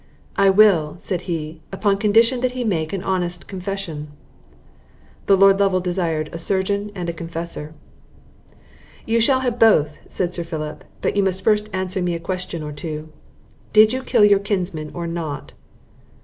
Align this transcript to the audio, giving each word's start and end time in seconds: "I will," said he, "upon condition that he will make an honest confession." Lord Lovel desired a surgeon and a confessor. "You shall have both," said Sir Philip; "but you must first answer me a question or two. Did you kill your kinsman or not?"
"I 0.35 0.49
will," 0.49 0.95
said 0.97 1.21
he, 1.29 1.61
"upon 1.71 1.99
condition 1.99 2.41
that 2.41 2.53
he 2.53 2.63
will 2.63 2.69
make 2.69 2.91
an 2.91 3.03
honest 3.03 3.47
confession." 3.47 4.07
Lord 5.29 5.59
Lovel 5.59 5.79
desired 5.79 6.27
a 6.33 6.39
surgeon 6.39 6.91
and 6.95 7.07
a 7.07 7.13
confessor. 7.13 7.75
"You 9.05 9.21
shall 9.21 9.41
have 9.41 9.59
both," 9.59 9.99
said 10.07 10.33
Sir 10.33 10.43
Philip; 10.43 10.85
"but 11.03 11.15
you 11.15 11.21
must 11.21 11.43
first 11.43 11.69
answer 11.71 12.01
me 12.01 12.15
a 12.15 12.19
question 12.19 12.63
or 12.63 12.71
two. 12.71 13.09
Did 13.73 13.93
you 13.93 14.01
kill 14.01 14.25
your 14.25 14.39
kinsman 14.39 14.89
or 14.95 15.05
not?" 15.05 15.53